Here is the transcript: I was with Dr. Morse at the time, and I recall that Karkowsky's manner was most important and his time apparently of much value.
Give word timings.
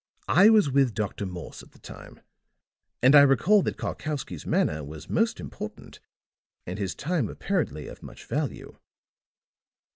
I 0.33 0.49
was 0.49 0.67
with 0.71 0.95
Dr. 0.95 1.27
Morse 1.27 1.61
at 1.61 1.73
the 1.73 1.77
time, 1.77 2.21
and 3.03 3.13
I 3.13 3.21
recall 3.21 3.61
that 3.61 3.77
Karkowsky's 3.77 4.47
manner 4.47 4.83
was 4.83 5.07
most 5.11 5.39
important 5.39 5.99
and 6.65 6.79
his 6.79 6.95
time 6.95 7.29
apparently 7.29 7.85
of 7.87 8.01
much 8.01 8.25
value. 8.25 8.79